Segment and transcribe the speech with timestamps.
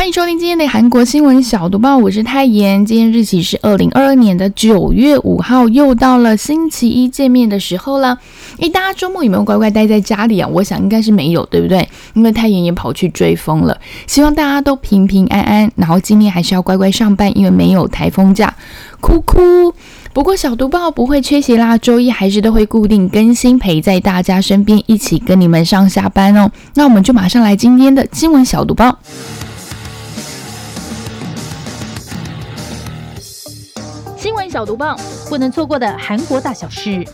[0.00, 2.86] 欢迎收听今天的韩国新闻小读报，我是泰妍。
[2.86, 8.18] 今天日期是二零二二年的九月五号，又到了星期一见面的时候了。
[8.60, 10.48] 诶，大家周末有没有乖乖待在家里啊？
[10.50, 11.86] 我想应该是没有，对不对？
[12.14, 13.78] 因为泰妍也跑去追风了。
[14.06, 18.54] 希望大家都平平安安，然后今天还是要乖乖上班，因为没有台风假。
[19.02, 19.74] 哭哭。
[20.14, 26.50] 不过小读报不会缺席啦，周一还是都会固定更新，陪在大家身边，一起跟你们上下班哦。
[26.74, 28.98] 那我们就马上来今天的新闻小读报。
[34.30, 34.96] 新闻小毒棒，
[35.28, 37.04] 不能错过的韩国大小事。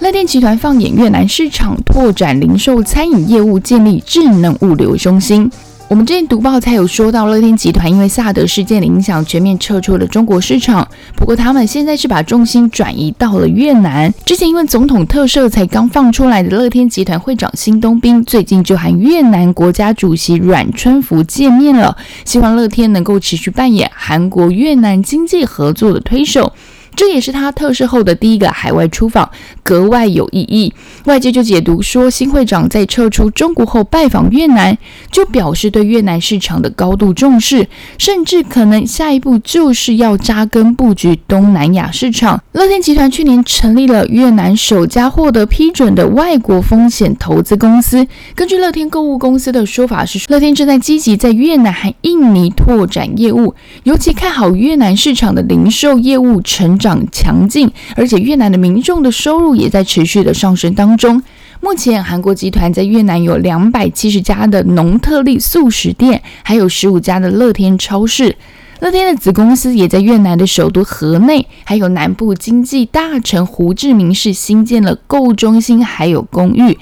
[0.00, 5.50] 乐电集团放眼越南市场，拓展零售餐饮业务，建立智能物流中心。
[5.86, 10.86] 我们之前读报才有说到，乐天集团因为萨德事件的影响，全面撤出了中国市场。
[11.14, 14.12] 不过他们现在是把重心转移到了越南。
[14.24, 26.52] 之前因为总统特赦才刚放出来的乐天集团会长辛东斌，最近就和越南国家主席阮春福见面了，希望乐天能够持续扮演韩国越南经济合作的推手。
[26.96, 29.28] 这也是他特赦后的第一个海外出访，
[29.62, 30.72] 格外有意义。
[31.06, 34.78] 外界就解读说，新会长在撤出中国后拜访越南，
[35.10, 37.66] 就表示对越南市场的高度重视，
[37.98, 42.40] 甚至可能下一步就是要扎根布局东南亚市场。
[42.52, 48.06] 乐天集团去年成立了越南首家获得批准的外国风险投资公司。
[48.36, 56.78] 根据乐天购物公司的说法是，乐天正在积极在越南和印尼拓展业务，尤其看好越南市场的零售业务成。
[56.84, 61.22] 长强劲，而且越南的民众的收入也在持续的上升当中。
[61.62, 68.36] 目前，韩国集团在越南有两百七十家的农特利素食店，还有十五家的乐天超市。
[68.80, 76.76] 乐天的子公司也在越南的首都河内，还有南部经济大臣胡志明市新建了购物中心，还有公寓。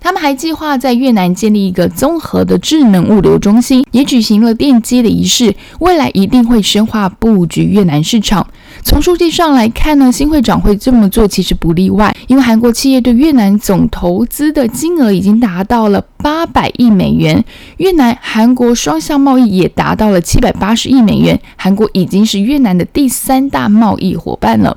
[0.00, 5.54] 他们还计划在越南建立一个综合的智能物流中心，也举行了奠基的仪式。
[5.80, 8.46] 未来一定会深化布局越南市场。
[8.82, 17.44] 从数据上来看呢，新会长会这么做其实不例外，因为韩国企业对越南总投资的金额已经达到了八百亿美元，
[17.78, 24.76] 越南韩国双向贸易也达到了七百八十亿美元，韩国已经是越南的第三大贸易伙伴了。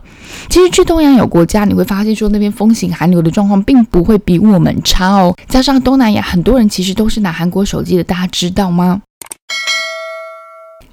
[0.49, 5.35] 其实去东南亚国家，你会发现说那边风行韩流的状况并不会比我们差哦。
[5.47, 9.01] 加上东南亚很多人其实都是拿韩国手机的，大家知道吗？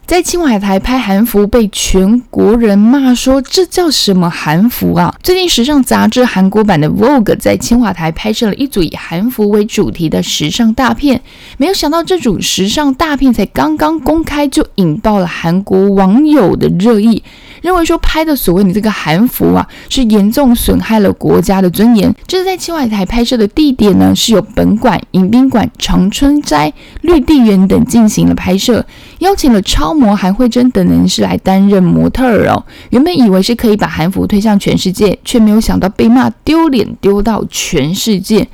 [0.07, 5.15] 在青瓦台拍韩服，被全国人骂说这叫什么韩服啊？
[5.23, 11.21] 最近时尚杂志韩国版的 Vogue 在青瓦台拍摄了一组以韩服为主题的时尚大片，
[11.59, 17.23] 没有想到这组时尚大片才刚刚公开，就引爆了韩国网友的热议。
[17.63, 22.15] 认为说拍的所谓你这个韩服啊，是严重损害了国家的尊严。
[22.27, 28.85] 这是在青瓦台拍摄的地点呢，是有本馆、迎宾馆、长春斋、绿地园等进行了拍摄，
[29.19, 32.65] 邀请了超模韩慧珍等人士来担任模特儿哦。
[32.91, 38.49] 原本以为是可以把韩服推向全世界，却没有想到被骂丢脸丢到全世界。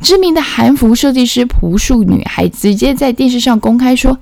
[0.00, 4.18] 知名的韩服设计师朴树女还直接在电视上公开说。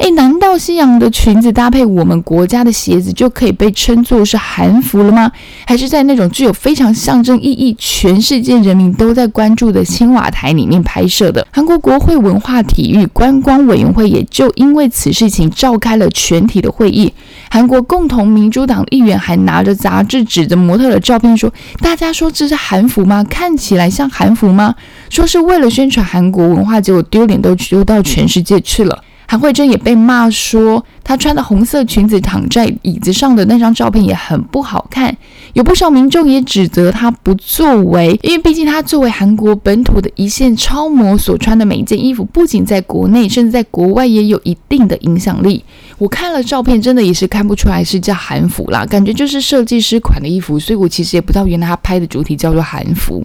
[0.00, 5.30] 哎，难道西洋的裙子搭配我们国家的鞋子就可以被称作是韩服了吗？
[5.66, 11.46] 还是在那种具有非常象征意义、全世界人民都在关注的青瓦台里面拍摄的？
[11.52, 17.12] 韩国国会文化体育观光委员会也就因为此事情召开了全体的会议。
[17.50, 23.22] 韩国共同民主党议员还拿着杂志指着模特的照片说：“大家说这是韩服吗？
[23.24, 24.74] 看起来像韩服吗？”
[25.10, 29.04] 说是为了宣传韩国文化，结果丢脸都丢到全世界去了。
[29.30, 35.16] 韩慧珍也被骂说，她穿的红色裙子躺在椅子上的那张照片也很不好看。
[35.52, 45.64] 有不少民众也指责她不作为，因为毕竟她作为韩国本土的一线超模，所穿的每一件衣服，不仅在国内，甚至在国外也有一定的影响力。
[45.98, 53.22] 我看了照片，真的也是看不出来是叫韩服啦，感觉就是设计师款的衣服，所以我其实也不知道原来她拍的主题叫做韩服。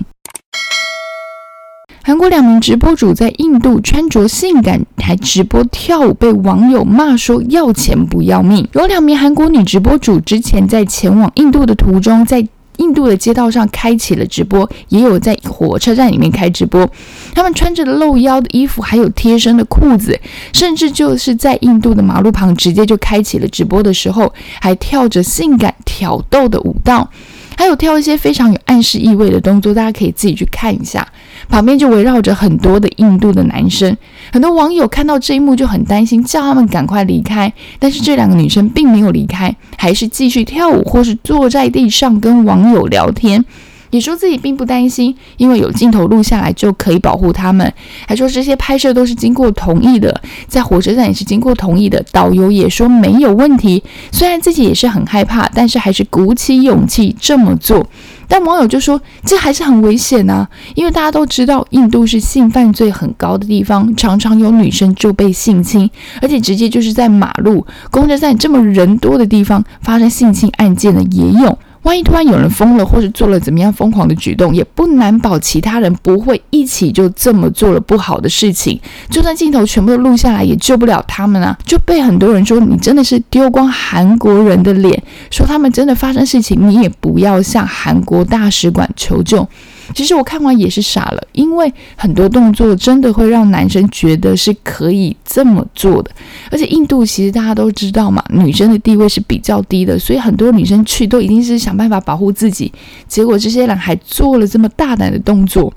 [2.08, 8.68] 韩国两名直播主在印度穿着性感，还直播跳舞，被网友骂说要钱不要命。
[8.74, 12.48] 有两名韩国女直播主之前在前往印度的途中，在
[12.78, 16.88] 印度的街道上开启了直播，也有在火车站里面开直播。
[17.34, 20.16] 他们穿着露腰的衣服，还有贴身的裤子，
[20.54, 24.32] 甚至就是在印度的马路旁直接就开启了直播的时候，
[24.62, 27.10] 还跳着性感挑逗的舞蹈。
[27.58, 31.08] 还有跳一些非常有暗示意味的动作，大家可以自己去看一下。
[31.48, 33.96] 旁边就围绕着很多的印度的男生，
[34.32, 37.52] 很多网友看到这一幕就很担心，叫他们赶快离开。
[37.78, 43.44] 但是这两个女生并没有离开，还是继续跳舞，或是坐在地上跟网友聊天。
[43.90, 47.72] 也说自己并不担心，因为有镜头录下来就可以保护他们。
[48.08, 52.04] 还说这些拍摄都是经过同意的，在火车站也是经过同意的。
[52.12, 53.84] 导游也说没有问题。
[54.12, 57.86] 虽然自己也是很害怕，但是还是鼓起勇气这么做。
[58.28, 65.90] 但网友就说这还是很危险啊，因为大家都知道印度是性犯罪很高的地方，常常有女生就被性侵，
[66.22, 71.58] 而且直接就是在马路、公车站这么人多的地方发生性侵案件的也有。
[71.86, 78.80] 万一突然有人疯了，或者做了怎么样疯狂的举动，也不难保其他人不会一起就这么做了不好的事情。
[79.12, 81.56] 就算镜头全部都录下来，也救不了他们啊！
[81.64, 89.48] 就被很多人说你真的是丢光韩国人的脸，说他们真的发生事情，你也不要向韩国大使馆求救。
[89.94, 96.12] 其实我看完也是傻了，因为很多动作真的会让男生觉得是可以这么做的。
[96.50, 102.72] 而且印度其实大家都知道嘛，女生的地位是比较低的，所以很多女生去都一定是想办法保护自己。
[103.08, 105.74] 结果这些人还做了这么大胆的动作，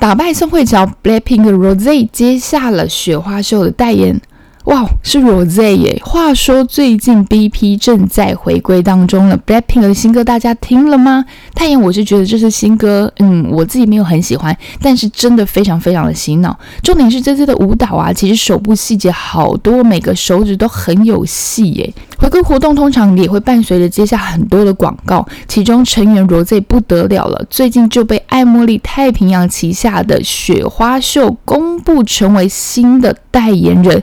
[0.00, 4.20] 打败宋慧乔，Blackpink Rose 接下了雪花秀的代言。
[4.68, 5.98] 哇，是 Rose 耶！
[6.04, 11.24] 话说最近 BP 正在回归当中了，Blackpink 的新歌大家听了吗？
[11.54, 16.54] 太阳，我是觉得这次新歌，嗯，我自己没有很喜欢，但是真的非常非常的洗脑。
[16.82, 21.94] 重点是这次的舞蹈啊，其实手部细节好多，每个手指都很有戏耶。
[22.18, 34.02] 回归活动通常也会伴随着接下很多的广告，其中成员 Rose 不得了了，最近就被爱茉莉太平洋旗下的雪花秀公布成为新的代言人。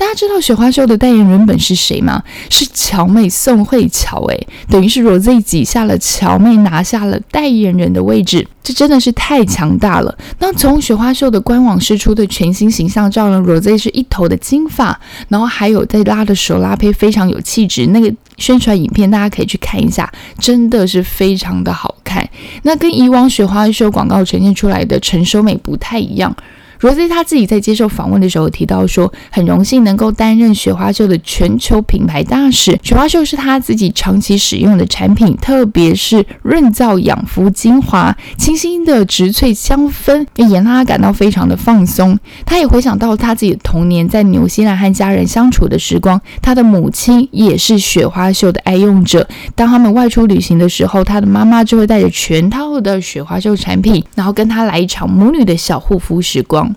[0.00, 2.22] 大家知道雪花秀的代言人本是谁吗？
[2.48, 10.16] 是乔妹宋慧乔，诶，等于是 Rose 挤下了乔妹，拿下了代言人的位置，这真的是太强大了。
[10.38, 14.98] 那从雪花秀的官网释出的全新形象照呢，Rose 是一头的金发，
[15.28, 17.88] 然后还有在拉的手拉胚，非常有气质。
[17.88, 22.26] 那个宣传影片大家可以去看一下，真的是非常的好看。
[22.62, 26.34] 那跟以往雪花秀广告呈现出来的成熟美不太一样。
[26.80, 32.78] Rose 他自己在接受访问的时候提到说，很荣幸能够担任雪花秀的全球品牌大使。
[32.82, 42.18] 雪花秀是他自己长期使用的产品，特别是润燥养肤精华，清新的植萃香氛也让他感到非常的放松。
[42.46, 49.28] 他也回想到他自己的童年在纽西兰和家人相处的时光，他的母亲也是雪花秀的爱用者。
[49.54, 56.69] 当他们外出旅行的时候，他的妈妈就会带着全套的雪花秀产品，然后跟他来一场母女的小护肤时光。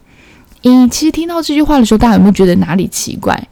[0.64, 3.48] 你其实听到这句话的时候，大家有没有觉得哪里奇怪？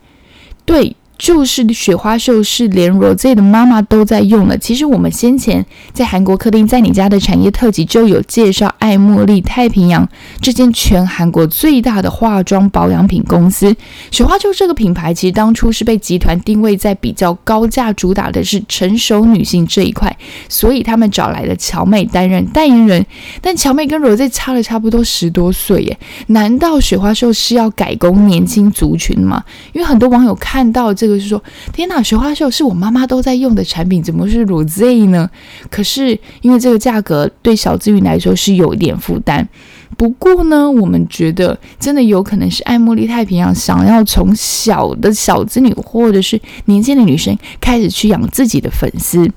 [0.66, 0.96] 对。
[1.21, 4.57] 就是雪花秀是连 Rose 的妈妈都在用的。
[4.57, 5.63] 其实我们先前
[5.94, 10.09] 在韩国客厅在你家的产业特辑就有介绍，爱茉莉太平洋
[10.41, 13.75] 这间全韩国最大的化妆保养品公司。
[14.09, 20.17] 雪花秀这个品牌其实当初是被集团定位在比较高价，主打的是成熟女性这一块，
[20.50, 23.06] 所以他们找来了乔妹担任代言人。
[23.39, 29.44] 但乔妹跟 Rose 差了差不多十多岁耶，难道雪花秀是要改攻年轻族群吗？
[29.74, 31.11] 因为很多网友看到这个。
[31.16, 31.42] 就是说，
[31.74, 35.30] 天哪，雪花秀是我妈妈都在用的产品，怎么是乳 Z 呢？
[35.70, 39.48] 可是因为这个价格对小资女来说是有一点负担。
[39.98, 49.30] 不过呢，我们觉得真的有可能是爱茉莉太平洋想要从小的小资女或者是年轻的女生开始去养自己的粉丝。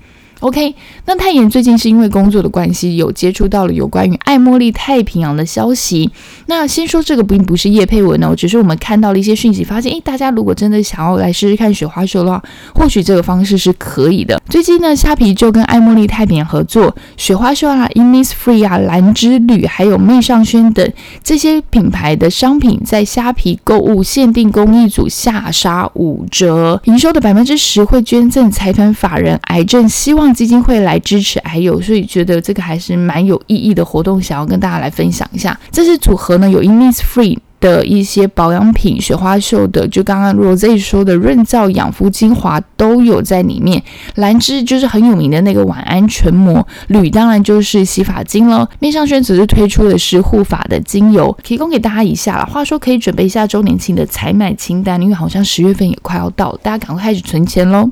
[0.44, 0.74] OK，
[1.06, 6.10] 那泰妍最近是因为工作的关系，有接触到了有关于爱茉莉太平洋的消息。
[6.48, 12.42] 那先说这个并不是叶佩文哦，只是我们看到了一些讯息，发现诶，大家如果真的想要来试试看雪花秀的话，
[12.74, 14.38] 或许这个方式是可以的。
[14.50, 30.33] 最近呢，虾皮就跟爱茉莉太平洋合作，雪花秀啊、Innisfree 啊、蓝之旅，还有媚尚轩等这些品牌的商品，在虾皮购物限定公益组下杀五折，营收的百分之十会捐赠财团法人癌症希望。
[30.34, 35.58] 基金会来支持，还有，所以觉得这个还是蛮有意义的活动，想要跟大家来分享一下。
[35.70, 43.82] 这些组合呢，有 Innisfree 的一些保养品，雪花秀的，就刚刚 Rose 说的润燥养肤精华都有在里面。
[44.16, 48.68] 兰芝就是很有名的那个晚安唇膜，铝当然就是洗发精了。
[48.80, 52.44] 面上轩只是推出的是护发的精油，提供给大家一下了。
[52.44, 57.90] 话说可以准备一下周年庆的采买清单，因为好像十月份也快要到，大家赶快开始存钱喽。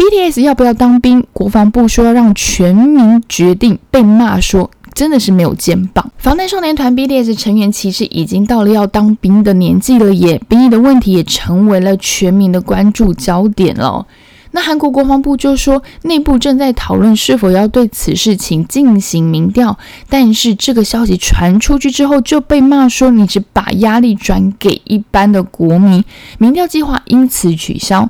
[0.00, 1.26] BTS 要不要当兵？
[1.34, 6.10] 国防部说要让全民决定，被骂说真的是没有肩膀。
[6.16, 14.06] 防弹少年团 BTS 成员其实已经到了要当兵的年纪了，也兵役的问题也成为了全民的关注焦点了。
[14.52, 19.78] 那韩国国防部就说，内部正在讨论是否要对此事情进行民调，
[20.08, 26.02] 但是这个消息传出去之后，就被骂说你只把压力转给一般的国民，
[26.38, 28.08] 民调计划因此取消。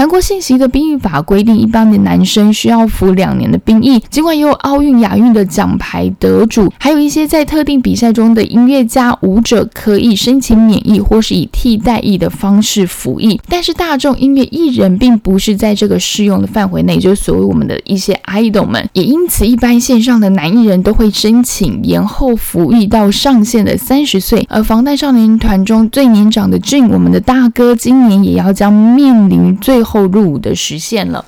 [0.00, 4.02] 韩国现行的兵役法规定，一般的男生需要服两年的兵役。
[4.08, 13.38] 尽管也有奥运、亚运的奖牌得主，还有一些在特定比赛中的音乐家、舞者可以申请免役，或是以替代役的方式服役。
[13.46, 18.88] 但是大众音乐艺人并不是在这个适用的范围内，就是所谓我们的一些 idol 们。
[18.94, 24.46] 也因此，一般线上的男艺人都会申请延后服役到上限的三十岁。
[24.48, 29.84] 而防弹少年团中最年长的 Jin，我们的大哥，今年也要将面临最。
[29.90, 31.24] 后入伍的实现了。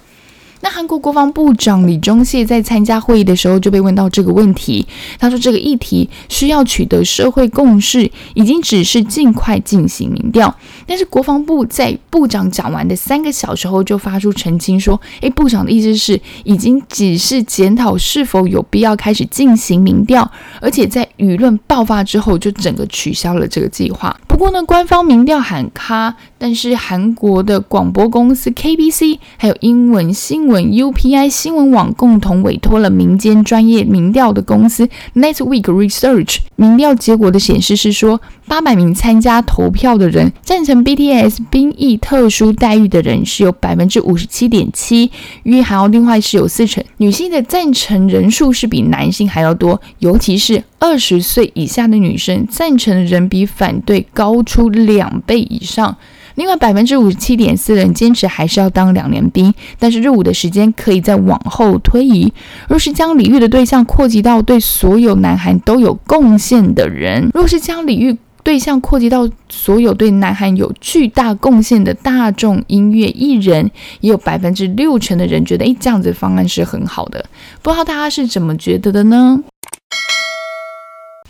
[0.64, 4.87] 那韩国国防部长李钟燮在参加会议的时候就被问到这个问题，
[5.19, 10.54] 他说这个议题需要取得社会共识，已经只是尽快进行民调。
[10.87, 30.51] 但是国防部在部长讲完的三个小时后就发出澄清说：“诶，部长的意思是已经只是检讨是否有必要开始进行民调，而且在舆论爆发之后就整个取消了这个计划。”不过呢，官方民调喊卡，但是韩国的广播公司 KBC 还有英文新闻。
[30.61, 45.11] UPI 新闻网共同委托了民间专业民调的公司 Netweek Research，民调结果的显示是说，八百名参加投票的人赞成 BTS 兵役特殊待遇的人是有百分之五十七点七，
[45.44, 55.97] 约还要另外是有四成女性的赞成人数是比男性还要多，尤其是二十岁以下的女生赞成的人比反对高出两倍以上。
[56.34, 62.32] 另外，百分之五十七点四的人坚持还是要当两年兵，但是入伍的时间可以再往后推移。
[62.68, 73.70] 若是将礼遇的对象扩及到对所有南韩都有贡献的人，若是将礼遇对象扩及到所有对南韩有巨大贡献的大众音乐艺人，
[74.00, 77.24] 也有百分之六成的人觉得，诶，这样子方案是很好的。
[77.62, 79.44] 不知道大家是怎么觉得的呢？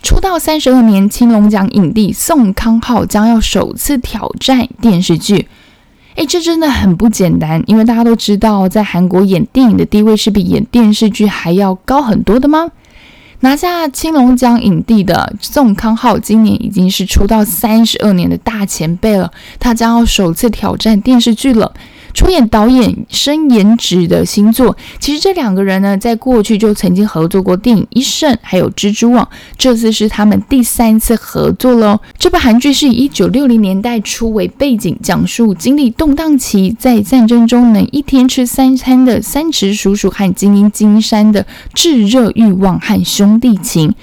[0.03, 5.47] 出道三十二年，青龙奖影帝宋康昊将要首次挑战电视剧。
[6.15, 12.69] 诶，这真的很不简单，因为大家都知道，在韩国演电影的地位是比演电视剧还要高很多的吗？
[13.39, 21.73] 拿下青龙奖影帝的宋康昊，今年已经是出道三十二年的大前辈了，他将要首次挑战电视剧了。
[22.13, 29.25] 出演导演深颜值的新作，其实这两个人呢，在过去就曾经合作过电影《一胜》还有《蜘蛛网》，
[29.57, 31.99] 这次是他们第三次合作喽。
[32.17, 43.93] 这部韩剧是以一九六零年代初为背景，讲述经历动荡期，在战争中能一天吃三餐的三池叔叔和精英金山的炙热欲望和兄弟情。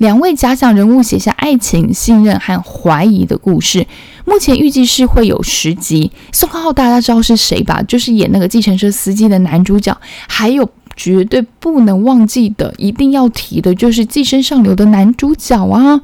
[0.00, 3.86] 两位假想人物写下爱情、信任和怀疑的故事。
[4.24, 6.10] 目前预计是会有十集。
[6.32, 7.82] 宋浩大家知道是谁吧？
[7.82, 9.94] 就是演那个计程车司机的男主角。
[10.26, 10.66] 还有
[10.96, 16.00] 绝对不能忘记的，一定要提的就是《寄生上流》的男主角啊！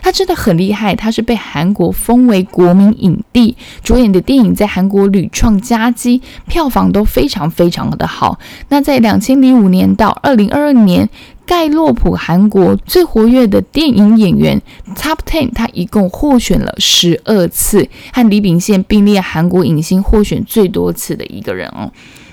[0.00, 8.38] 他真的很厉害，他是被韩国封为国民影帝，主演的电影在韩国屡创佳绩，票房都非常非常的好。
[8.68, 11.08] 那在两千零五年到二零二二年。
[11.46, 14.62] 盖洛普韩国最活跃的电影演员
[14.94, 21.90] Top Ten，他一共获选了十二次，和李秉宪并列韩国影星获选最多次的一个人哦。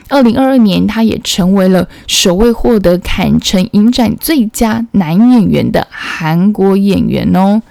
[0.10, 7.62] 二零二二年，他也成为了首位获得坎城影展最佳男演员的韩国演员哦。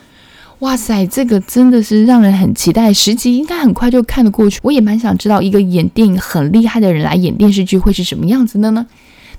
[0.60, 4.58] 哇塞，这个真的是让人很期待，十集应该很快就看得过去。
[4.62, 8.86] 我也蛮想知道，一个演电影很厉害的人来演电视剧会是什么样子的呢？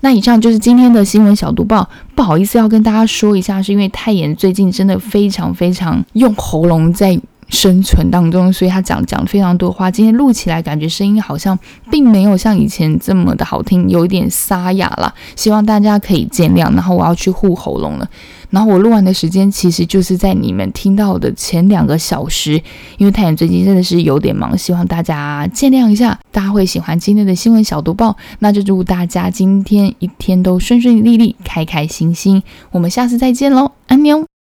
[0.01, 11.57] 那以上就是今天的新闻小读报，不好意思要跟大家说一下，是因为泰妍最近真的非常非常用喉咙在生存当中，所以他讲讲非常多话，今天录起来感觉声音好像
[11.89, 16.73] 并没有像以前这么的好听，有一点沙哑了，希望大家可以见谅。
[16.73, 18.09] 然后我要去护喉咙了。
[18.49, 22.61] 然后我录完的时间其实就是在你们听到的前两个小时，
[22.97, 26.17] 因为太阳最近真的是有点忙，希望大家见谅一下。
[26.31, 32.41] 大家会喜欢今天的新闻小读报，那就祝大家今天一天都顺顺利利、开开心心。
[32.71, 34.36] 我们下次再见喽，安妞。